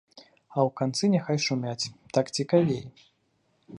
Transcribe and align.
А 0.53 0.57
ў 0.61 0.69
канцы 0.79 1.09
няхай 1.15 1.39
шумяць, 1.47 1.89
так 2.19 2.33
цікавей! 2.41 2.83